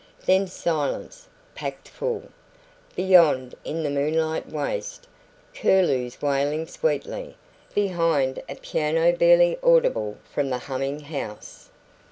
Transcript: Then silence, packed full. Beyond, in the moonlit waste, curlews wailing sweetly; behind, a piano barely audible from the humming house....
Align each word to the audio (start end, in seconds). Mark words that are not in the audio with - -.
Then 0.25 0.47
silence, 0.47 1.27
packed 1.53 1.87
full. 1.87 2.29
Beyond, 2.95 3.53
in 3.63 3.83
the 3.83 3.91
moonlit 3.91 4.47
waste, 4.49 5.05
curlews 5.53 6.19
wailing 6.23 6.65
sweetly; 6.65 7.37
behind, 7.75 8.41
a 8.49 8.55
piano 8.55 9.15
barely 9.15 9.59
audible 9.61 10.17
from 10.23 10.49
the 10.49 10.57
humming 10.57 11.01
house.... 11.01 11.69